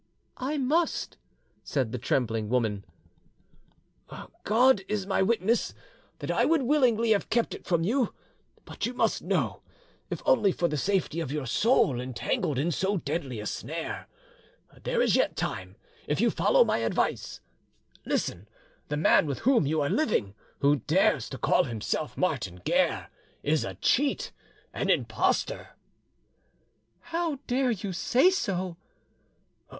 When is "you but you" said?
7.83-8.95